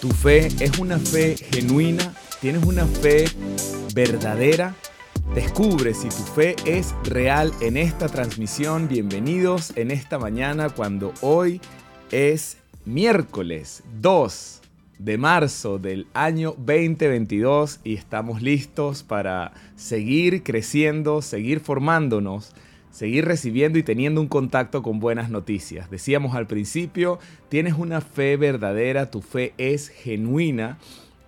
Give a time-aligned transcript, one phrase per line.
[0.00, 3.26] Tu fe es una fe genuina, tienes una fe
[3.94, 4.74] verdadera.
[5.34, 8.88] Descubre si tu fe es real en esta transmisión.
[8.88, 11.60] Bienvenidos en esta mañana cuando hoy
[12.10, 12.56] es
[12.86, 14.62] miércoles 2
[15.00, 22.54] de marzo del año 2022 y estamos listos para seguir creciendo, seguir formándonos
[22.90, 25.90] seguir recibiendo y teniendo un contacto con buenas noticias.
[25.90, 27.18] Decíamos al principio,
[27.48, 30.78] tienes una fe verdadera, tu fe es genuina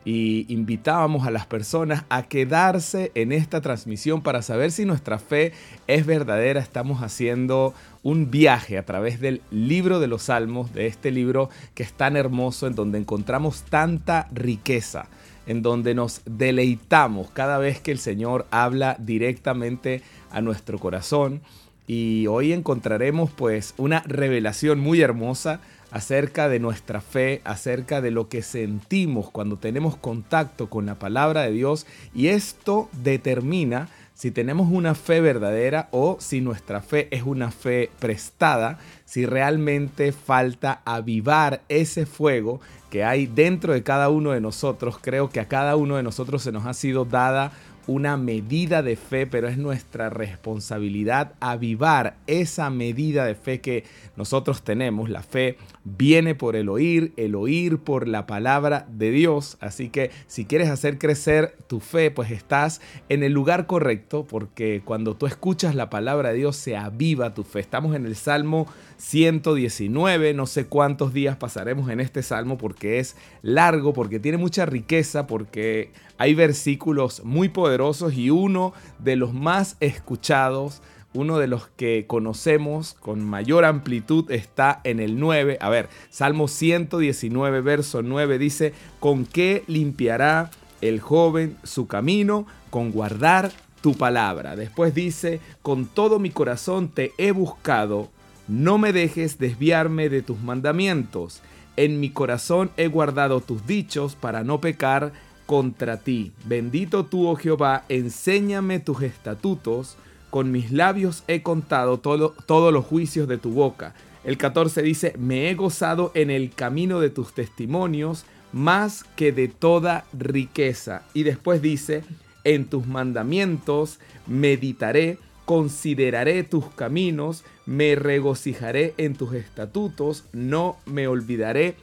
[0.04, 5.52] y invitábamos a las personas a quedarse en esta transmisión para saber si nuestra fe
[5.86, 6.60] es verdadera.
[6.60, 7.72] Estamos haciendo
[8.02, 12.16] un viaje a través del libro de los salmos, de este libro que es tan
[12.16, 15.06] hermoso, en donde encontramos tanta riqueza,
[15.46, 21.40] en donde nos deleitamos cada vez que el Señor habla directamente a nuestro corazón.
[21.86, 25.60] Y hoy encontraremos pues una revelación muy hermosa
[25.90, 31.42] acerca de nuestra fe, acerca de lo que sentimos cuando tenemos contacto con la palabra
[31.42, 37.24] de Dios y esto determina si tenemos una fe verdadera o si nuestra fe es
[37.24, 44.30] una fe prestada, si realmente falta avivar ese fuego que hay dentro de cada uno
[44.30, 44.98] de nosotros.
[45.00, 47.52] Creo que a cada uno de nosotros se nos ha sido dada
[47.86, 53.84] una medida de fe, pero es nuestra responsabilidad avivar esa medida de fe que
[54.16, 55.10] nosotros tenemos.
[55.10, 59.56] La fe viene por el oír, el oír por la palabra de Dios.
[59.60, 64.82] Así que si quieres hacer crecer tu fe, pues estás en el lugar correcto, porque
[64.84, 67.60] cuando tú escuchas la palabra de Dios se aviva tu fe.
[67.60, 68.66] Estamos en el Salmo
[68.98, 74.64] 119, no sé cuántos días pasaremos en este salmo porque es largo, porque tiene mucha
[74.64, 77.72] riqueza, porque hay versículos muy poderosos
[78.12, 80.82] y uno de los más escuchados,
[81.14, 85.58] uno de los que conocemos con mayor amplitud está en el 9.
[85.60, 90.50] A ver, Salmo 119, verso 9 dice, ¿con qué limpiará
[90.80, 92.46] el joven su camino?
[92.70, 94.56] Con guardar tu palabra.
[94.56, 98.10] Después dice, con todo mi corazón te he buscado
[98.48, 101.40] no me dejes desviarme de tus mandamientos.
[101.76, 105.12] En mi corazón he guardado tus dichos para no pecar
[105.46, 106.32] contra ti.
[106.44, 109.96] Bendito tú, oh Jehová, enséñame tus estatutos.
[110.30, 113.94] Con mis labios he contado todos los juicios de tu boca.
[114.24, 119.48] El 14 dice, me he gozado en el camino de tus testimonios más que de
[119.48, 121.02] toda riqueza.
[121.12, 122.02] Y después dice,
[122.44, 131.76] en tus mandamientos meditaré consideraré tus caminos, me regocijaré en tus estatutos, no me olvidaré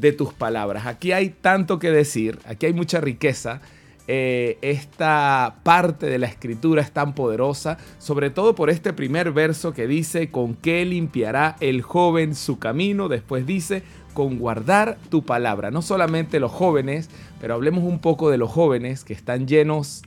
[0.00, 0.86] de tus palabras.
[0.86, 3.60] Aquí hay tanto que decir, aquí hay mucha riqueza.
[4.08, 9.72] Eh, esta parte de la escritura es tan poderosa, sobre todo por este primer verso
[9.72, 13.82] que dice, con qué limpiará el joven su camino, después dice,
[14.14, 15.70] con guardar tu palabra.
[15.70, 20.02] No solamente los jóvenes, pero hablemos un poco de los jóvenes que están llenos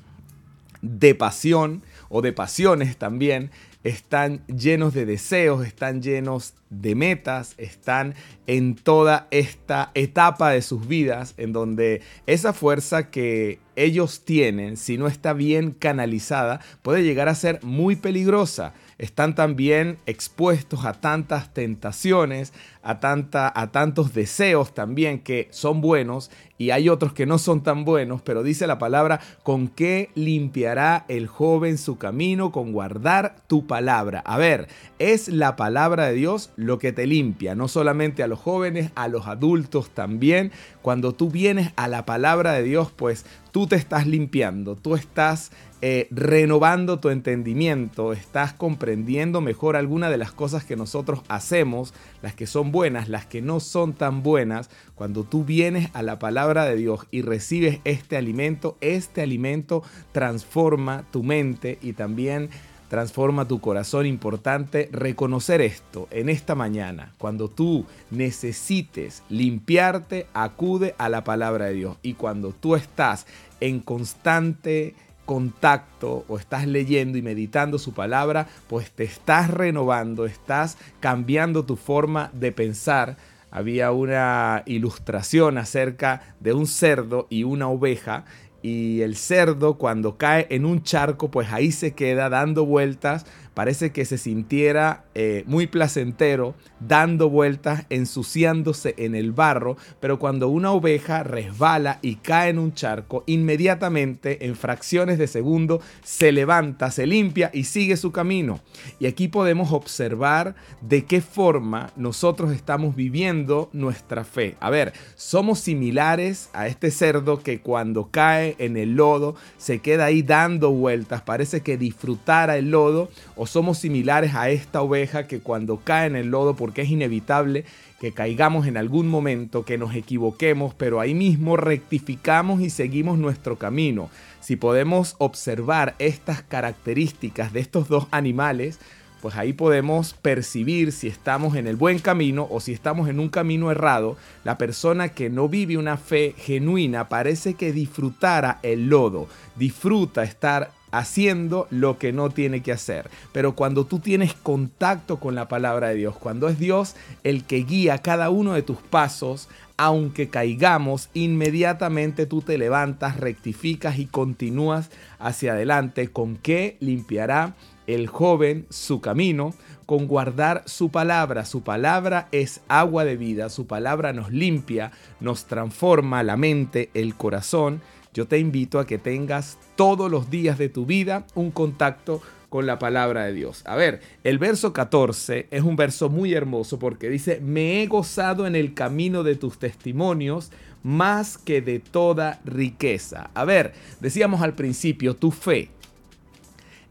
[0.81, 3.51] de pasión, o de pasiones también,
[3.83, 8.15] están llenos de deseos, están llenos de metas, están
[8.47, 14.97] en toda esta etapa de sus vidas en donde esa fuerza que ellos tienen, si
[14.97, 21.53] no está bien canalizada, puede llegar a ser muy peligrosa están también expuestos a tantas
[21.53, 22.53] tentaciones,
[22.83, 27.63] a, tanta, a tantos deseos también que son buenos y hay otros que no son
[27.63, 32.51] tan buenos, pero dice la palabra, ¿con qué limpiará el joven su camino?
[32.51, 34.19] Con guardar tu palabra.
[34.25, 34.67] A ver,
[34.99, 39.07] es la palabra de Dios lo que te limpia, no solamente a los jóvenes, a
[39.07, 40.51] los adultos también.
[40.81, 45.51] Cuando tú vienes a la palabra de Dios, pues tú te estás limpiando, tú estás
[45.81, 52.35] eh, renovando tu entendimiento, estás comprendiendo mejor algunas de las cosas que nosotros hacemos, las
[52.35, 54.69] que son buenas, las que no son tan buenas.
[54.95, 61.05] Cuando tú vienes a la palabra de Dios y recibes este alimento, este alimento transforma
[61.11, 62.49] tu mente y también
[62.89, 64.05] transforma tu corazón.
[64.05, 67.13] Importante reconocer esto en esta mañana.
[67.17, 71.97] Cuando tú necesites limpiarte, acude a la palabra de Dios.
[72.01, 73.25] Y cuando tú estás
[73.61, 74.95] en constante
[75.25, 81.75] contacto o estás leyendo y meditando su palabra, pues te estás renovando, estás cambiando tu
[81.75, 83.15] forma de pensar.
[83.51, 88.25] Había una ilustración acerca de un cerdo y una oveja
[88.61, 93.25] y el cerdo cuando cae en un charco, pues ahí se queda dando vueltas
[93.59, 100.47] parece que se sintiera eh, muy placentero dando vueltas, ensuciándose en el barro, pero cuando
[100.47, 106.89] una oveja resbala y cae en un charco, inmediatamente, en fracciones de segundo, se levanta,
[106.89, 108.61] se limpia y sigue su camino.
[108.97, 114.55] Y aquí podemos observar de qué forma nosotros estamos viviendo nuestra fe.
[114.61, 120.05] A ver, somos similares a este cerdo que cuando cae en el lodo se queda
[120.05, 123.09] ahí dando vueltas, parece que disfrutara el lodo,
[123.49, 127.65] somos similares a esta oveja que cuando cae en el lodo, porque es inevitable
[127.99, 133.57] que caigamos en algún momento, que nos equivoquemos, pero ahí mismo rectificamos y seguimos nuestro
[133.57, 134.09] camino.
[134.39, 138.79] Si podemos observar estas características de estos dos animales,
[139.21, 143.29] pues ahí podemos percibir si estamos en el buen camino o si estamos en un
[143.29, 144.15] camino errado.
[144.43, 150.71] La persona que no vive una fe genuina parece que disfrutara el lodo, disfruta estar
[150.91, 153.09] haciendo lo que no tiene que hacer.
[153.31, 157.57] Pero cuando tú tienes contacto con la palabra de Dios, cuando es Dios el que
[157.57, 164.89] guía cada uno de tus pasos, aunque caigamos, inmediatamente tú te levantas, rectificas y continúas
[165.19, 166.09] hacia adelante.
[166.09, 167.55] ¿Con qué limpiará
[167.87, 169.53] el joven su camino?
[169.85, 171.45] Con guardar su palabra.
[171.45, 177.15] Su palabra es agua de vida, su palabra nos limpia, nos transforma la mente, el
[177.15, 177.81] corazón
[178.13, 182.65] yo te invito a que tengas todos los días de tu vida un contacto con
[182.65, 183.61] la palabra de Dios.
[183.65, 188.47] A ver, el verso 14 es un verso muy hermoso porque dice, me he gozado
[188.47, 190.51] en el camino de tus testimonios
[190.81, 193.29] más que de toda riqueza.
[193.33, 195.69] A ver, decíamos al principio, tu fe,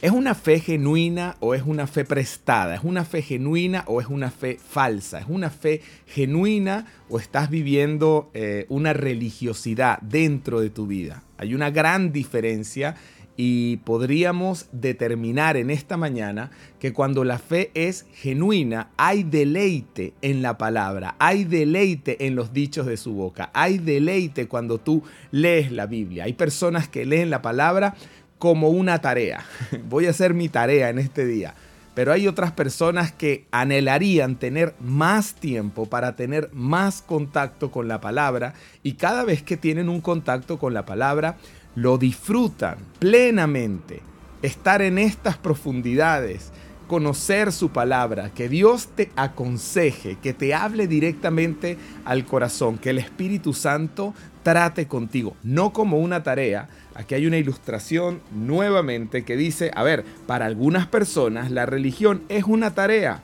[0.01, 2.77] ¿Es una fe genuina o es una fe prestada?
[2.77, 5.19] ¿Es una fe genuina o es una fe falsa?
[5.19, 11.25] ¿Es una fe genuina o estás viviendo eh, una religiosidad dentro de tu vida?
[11.37, 12.95] Hay una gran diferencia
[13.41, 20.43] y podríamos determinar en esta mañana que cuando la fe es genuina, hay deleite en
[20.43, 25.71] la palabra, hay deleite en los dichos de su boca, hay deleite cuando tú lees
[25.71, 26.25] la Biblia.
[26.25, 27.95] Hay personas que leen la palabra
[28.39, 29.45] como una tarea.
[29.89, 31.55] Voy a hacer mi tarea en este día.
[31.95, 38.01] Pero hay otras personas que anhelarían tener más tiempo para tener más contacto con la
[38.01, 38.55] palabra
[38.85, 41.39] y cada vez que tienen un contacto con la palabra
[41.75, 44.01] lo disfrutan plenamente.
[44.43, 46.53] Estar en estas profundidades,
[46.87, 52.99] conocer su palabra, que Dios te aconseje, que te hable directamente al corazón, que el
[52.99, 54.15] Espíritu Santo
[54.49, 60.05] trate contigo, no como una tarea, Aquí hay una ilustración nuevamente que dice, a ver,
[60.27, 63.23] para algunas personas la religión es una tarea.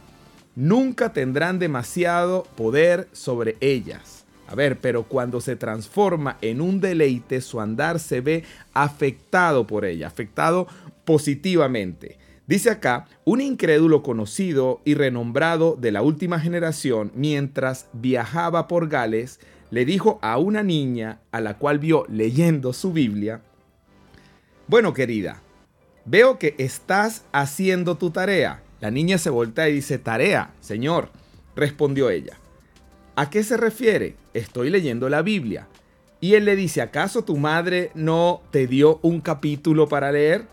[0.55, 4.26] Nunca tendrán demasiado poder sobre ellas.
[4.47, 8.44] A ver, pero cuando se transforma en un deleite, su andar se ve
[8.75, 10.69] afectado por ella, afectado
[11.05, 12.19] positivamente.
[12.47, 19.41] Dice acá, un incrédulo conocido y renombrado de la última generación, mientras viajaba por Gales,
[19.75, 23.41] le dijo a una niña a la cual vio leyendo su Biblia,
[24.69, 25.43] bueno, querida,
[26.05, 28.62] veo que estás haciendo tu tarea.
[28.81, 31.11] La niña se voltea y dice, tarea, señor,
[31.56, 32.38] respondió ella.
[33.17, 34.15] ¿A qué se refiere?
[34.32, 35.67] Estoy leyendo la Biblia.
[36.20, 40.47] Y él le dice, ¿acaso tu madre no te dio un capítulo para leer?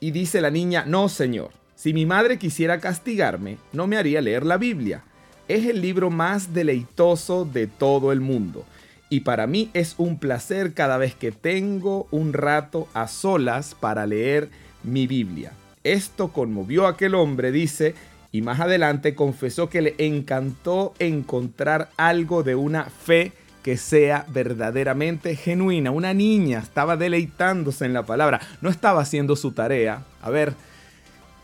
[0.00, 4.44] Y dice la niña, no, señor, si mi madre quisiera castigarme, no me haría leer
[4.44, 5.04] la Biblia.
[5.48, 8.64] Es el libro más deleitoso de todo el mundo
[9.12, 14.06] y para mí es un placer cada vez que tengo un rato a solas para
[14.06, 14.48] leer
[14.82, 15.52] mi Biblia.
[15.84, 17.94] Esto conmovió a aquel hombre, dice,
[18.30, 23.32] y más adelante confesó que le encantó encontrar algo de una fe
[23.62, 25.90] que sea verdaderamente genuina.
[25.90, 30.06] Una niña estaba deleitándose en la palabra, no estaba haciendo su tarea.
[30.22, 30.54] A ver,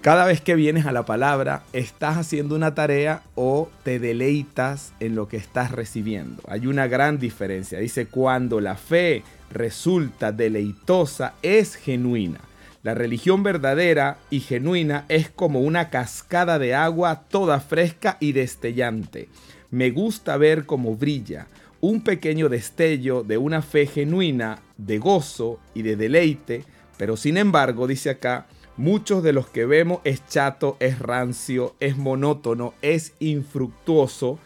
[0.01, 5.17] cada vez que vienes a la palabra, estás haciendo una tarea o te deleitas en
[5.17, 6.43] lo que estás recibiendo.
[6.47, 7.81] Hay una gran diferencia.
[7.81, 12.41] Dice, cuando la fe resulta deleitosa, es genuina.
[12.85, 19.29] La religión verdadera y genuina es como una cascada de agua toda fresca y destellante.
[19.71, 21.49] Me gusta ver cómo brilla
[21.81, 26.65] un pequeño destello de una fe genuina, de gozo y de deleite,
[26.97, 28.47] pero sin embargo, dice acá,
[28.79, 34.39] Muchos de los que vemos es chato, es rancio, es monótono, es infructuoso.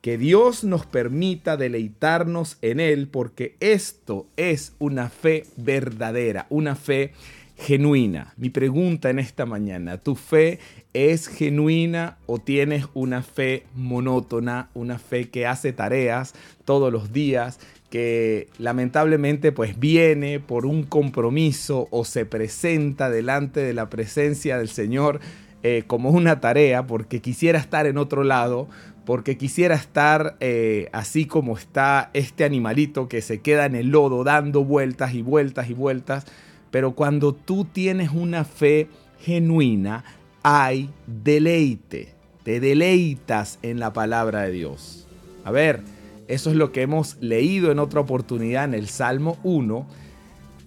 [0.00, 7.14] Que Dios nos permita deleitarnos en Él porque esto es una fe verdadera, una fe
[7.60, 8.32] genuina.
[8.38, 10.58] Mi pregunta en esta mañana, ¿tu fe
[10.94, 17.60] es genuina o tienes una fe monótona, una fe que hace tareas todos los días,
[17.90, 24.68] que lamentablemente pues viene por un compromiso o se presenta delante de la presencia del
[24.68, 25.20] Señor
[25.62, 28.68] eh, como una tarea porque quisiera estar en otro lado,
[29.04, 34.24] porque quisiera estar eh, así como está este animalito que se queda en el lodo
[34.24, 36.24] dando vueltas y vueltas y vueltas
[36.70, 38.88] pero cuando tú tienes una fe
[39.20, 40.04] genuina,
[40.42, 42.14] hay deleite.
[42.42, 45.06] Te deleitas en la palabra de Dios.
[45.44, 45.82] A ver,
[46.28, 49.86] eso es lo que hemos leído en otra oportunidad en el Salmo 1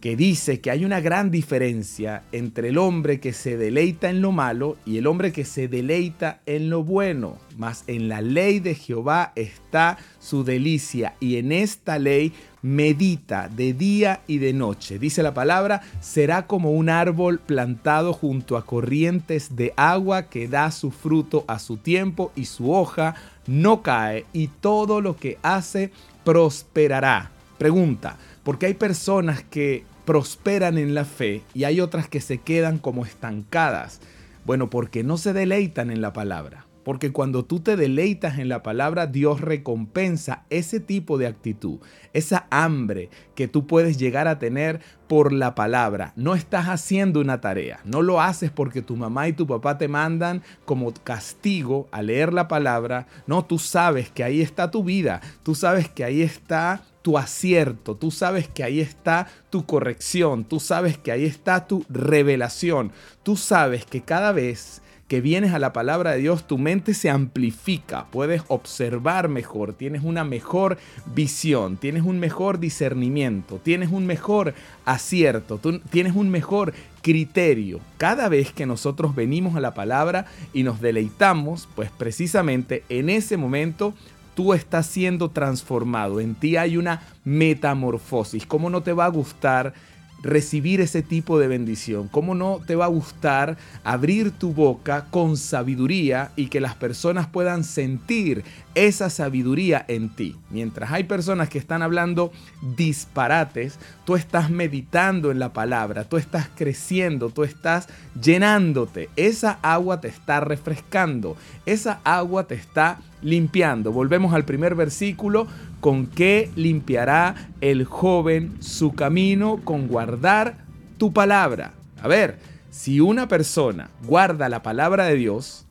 [0.04, 4.34] que dice que hay una gran diferencia entre el hombre que se deleita en lo
[4.34, 7.38] malo y el hombre que se deleita en lo bueno.
[7.58, 13.72] Mas en la ley de Jehová está su delicia y en esta ley medita de
[13.72, 15.00] día y de noche.
[15.00, 20.72] Dice la palabra, será como un árbol plantado junto a corrientes de agua que da
[20.72, 23.16] su fruto a su tiempo y su hoja
[23.48, 25.92] no cae y todo lo que hace
[26.26, 27.32] prosperará.
[27.58, 32.78] Pregunta, porque hay personas que prosperan en la fe y hay otras que se quedan
[32.78, 34.02] como estancadas.
[34.46, 36.66] Bueno, porque no se deleitan en la palabra.
[36.84, 41.80] Porque cuando tú te deleitas en la palabra, Dios recompensa ese tipo de actitud,
[42.12, 46.12] esa hambre que tú puedes llegar a tener por la palabra.
[46.18, 49.88] No estás haciendo una tarea, no lo haces porque tu mamá y tu papá te
[49.88, 53.08] mandan como castigo a leer la palabra.
[53.28, 57.96] No, tú sabes que ahí está tu vida, tú sabes que ahí está tu acierto,
[57.96, 62.92] tú sabes que ahí está tu corrección, tú sabes que ahí está tu revelación,
[63.22, 67.10] tú sabes que cada vez que vienes a la palabra de Dios, tu mente se
[67.10, 70.78] amplifica, puedes observar mejor, tienes una mejor
[71.14, 74.56] visión, tienes un mejor discernimiento, tienes un mejor
[74.86, 77.82] acierto, tú tienes un mejor criterio.
[77.98, 83.36] Cada vez que nosotros venimos a la palabra y nos deleitamos, pues precisamente en ese
[83.36, 83.94] momento
[84.36, 88.46] tú estás siendo transformado, en ti hay una metamorfosis.
[88.46, 89.74] ¿Cómo no te va a gustar
[90.22, 92.08] recibir ese tipo de bendición?
[92.08, 97.28] ¿Cómo no te va a gustar abrir tu boca con sabiduría y que las personas
[97.28, 98.44] puedan sentir
[98.76, 100.36] esa sabiduría en ti?
[100.50, 102.32] Mientras hay personas que están hablando
[102.76, 107.88] disparates, tú estás meditando en la palabra, tú estás creciendo, tú estás
[108.22, 109.10] llenándote.
[109.16, 113.92] Esa agua te está refrescando, esa agua te está limpiando.
[113.92, 115.48] Volvemos al primer versículo.
[115.80, 119.60] ¿Con qué limpiará el joven su camino?
[119.64, 120.58] Con guardar
[120.98, 121.74] tu palabra.
[122.02, 122.40] A ver,
[122.70, 125.66] si una persona guarda la palabra de Dios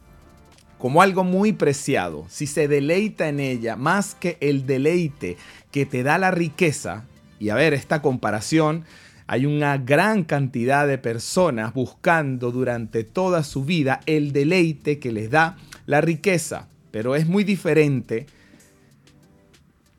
[0.82, 5.36] como algo muy preciado, si se deleita en ella más que el deleite
[5.70, 7.04] que te da la riqueza,
[7.38, 8.84] y a ver, esta comparación,
[9.28, 15.30] hay una gran cantidad de personas buscando durante toda su vida el deleite que les
[15.30, 16.66] da la riqueza.
[16.90, 18.26] Pero es muy diferente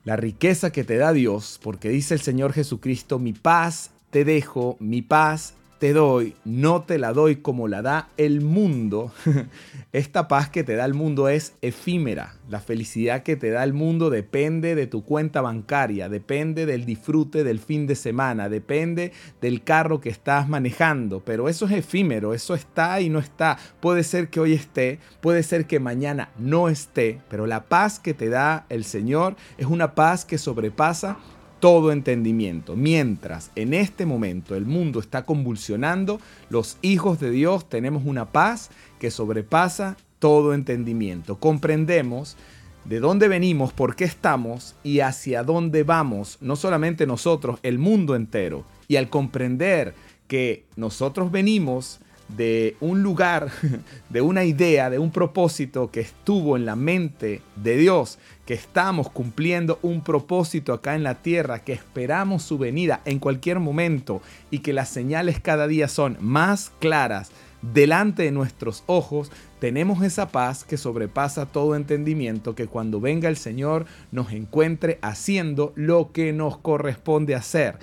[0.04, 4.76] la riqueza que te da Dios, porque dice el Señor Jesucristo, mi paz te dejo,
[4.80, 9.12] mi paz te doy, no te la doy como la da el mundo.
[9.92, 12.36] Esta paz que te da el mundo es efímera.
[12.48, 17.44] La felicidad que te da el mundo depende de tu cuenta bancaria, depende del disfrute
[17.44, 21.20] del fin de semana, depende del carro que estás manejando.
[21.24, 23.58] Pero eso es efímero, eso está y no está.
[23.80, 28.14] Puede ser que hoy esté, puede ser que mañana no esté, pero la paz que
[28.14, 31.18] te da el Señor es una paz que sobrepasa
[31.64, 32.76] todo entendimiento.
[32.76, 38.68] Mientras en este momento el mundo está convulsionando, los hijos de Dios tenemos una paz
[38.98, 41.40] que sobrepasa todo entendimiento.
[41.40, 42.36] Comprendemos
[42.84, 48.14] de dónde venimos, por qué estamos y hacia dónde vamos, no solamente nosotros, el mundo
[48.14, 48.66] entero.
[48.86, 49.94] Y al comprender
[50.28, 53.50] que nosotros venimos de un lugar,
[54.08, 59.10] de una idea, de un propósito que estuvo en la mente de Dios, que estamos
[59.10, 64.60] cumpliendo un propósito acá en la tierra, que esperamos su venida en cualquier momento y
[64.60, 67.30] que las señales cada día son más claras
[67.72, 73.36] delante de nuestros ojos, tenemos esa paz que sobrepasa todo entendimiento, que cuando venga el
[73.36, 77.78] Señor nos encuentre haciendo lo que nos corresponde hacer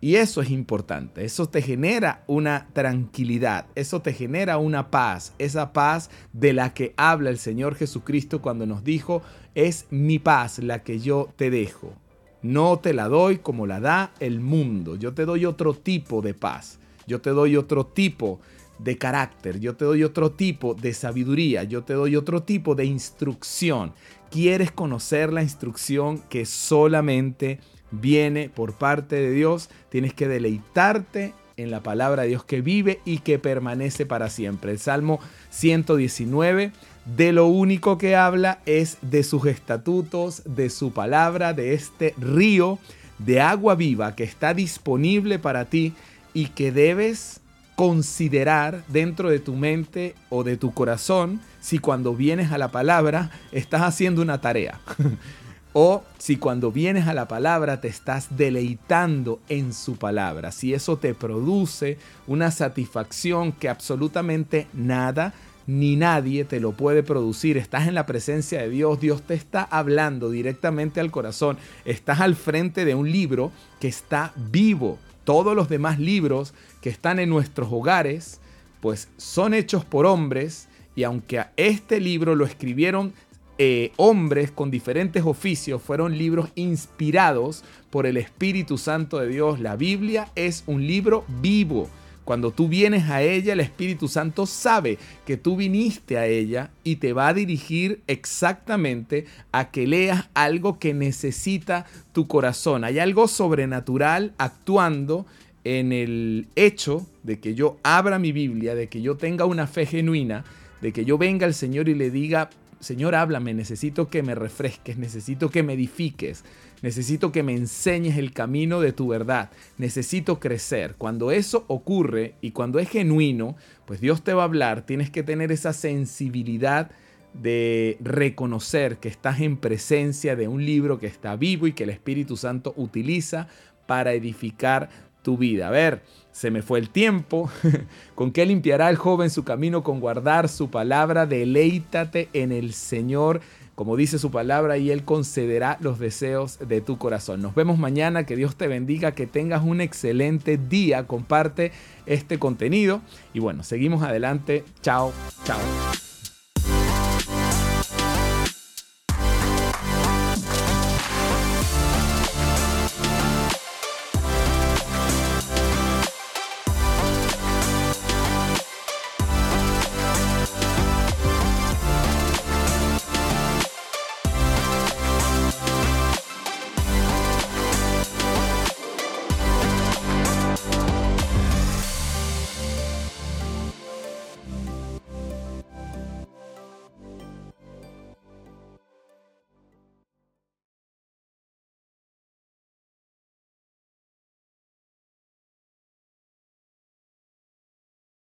[0.00, 5.72] y eso es importante, eso te genera una tranquilidad, eso te genera una paz, esa
[5.72, 9.22] paz de la que habla el Señor Jesucristo cuando nos dijo,
[9.56, 11.94] es mi paz la que yo te dejo.
[12.42, 16.34] No te la doy como la da el mundo, yo te doy otro tipo de
[16.34, 16.78] paz,
[17.08, 18.38] yo te doy otro tipo
[18.78, 22.84] de carácter, yo te doy otro tipo de sabiduría, yo te doy otro tipo de
[22.84, 23.92] instrucción.
[24.30, 27.58] ¿Quieres conocer la instrucción que solamente
[27.90, 33.00] viene por parte de Dios, tienes que deleitarte en la palabra de Dios que vive
[33.04, 34.72] y que permanece para siempre.
[34.72, 36.72] El Salmo 119
[37.16, 42.78] de lo único que habla es de sus estatutos, de su palabra, de este río
[43.18, 45.94] de agua viva que está disponible para ti
[46.34, 47.40] y que debes
[47.74, 53.30] considerar dentro de tu mente o de tu corazón si cuando vienes a la palabra
[53.52, 54.80] estás haciendo una tarea.
[55.80, 60.50] o si cuando vienes a la palabra te estás deleitando en su palabra.
[60.50, 65.34] Si eso te produce una satisfacción que absolutamente nada
[65.68, 67.56] ni nadie te lo puede producir.
[67.56, 71.58] Estás en la presencia de Dios, Dios te está hablando directamente al corazón.
[71.84, 74.98] Estás al frente de un libro que está vivo.
[75.22, 78.40] Todos los demás libros que están en nuestros hogares,
[78.80, 80.66] pues son hechos por hombres
[80.96, 83.12] y aunque a este libro lo escribieron
[83.58, 89.58] eh, hombres con diferentes oficios, fueron libros inspirados por el Espíritu Santo de Dios.
[89.58, 91.90] La Biblia es un libro vivo.
[92.24, 96.96] Cuando tú vienes a ella, el Espíritu Santo sabe que tú viniste a ella y
[96.96, 102.84] te va a dirigir exactamente a que leas algo que necesita tu corazón.
[102.84, 105.26] Hay algo sobrenatural actuando
[105.64, 109.84] en el hecho de que yo abra mi Biblia, de que yo tenga una fe
[109.86, 110.44] genuina,
[110.80, 112.50] de que yo venga al Señor y le diga,
[112.80, 116.44] Señor, háblame, necesito que me refresques, necesito que me edifiques,
[116.80, 120.94] necesito que me enseñes el camino de tu verdad, necesito crecer.
[120.96, 125.24] Cuando eso ocurre y cuando es genuino, pues Dios te va a hablar, tienes que
[125.24, 126.90] tener esa sensibilidad
[127.34, 131.90] de reconocer que estás en presencia de un libro que está vivo y que el
[131.90, 133.48] Espíritu Santo utiliza
[133.86, 134.90] para edificar
[135.22, 135.68] tu vida.
[135.68, 137.50] A ver, se me fue el tiempo.
[138.14, 139.82] ¿Con qué limpiará el joven su camino?
[139.82, 141.26] Con guardar su palabra.
[141.26, 143.40] Deleítate en el Señor
[143.78, 147.40] como dice su palabra, y Él concederá los deseos de tu corazón.
[147.40, 151.70] Nos vemos mañana, que Dios te bendiga, que tengas un excelente día, comparte
[152.04, 154.64] este contenido y bueno, seguimos adelante.
[154.82, 155.12] Chao,
[155.44, 155.60] chao.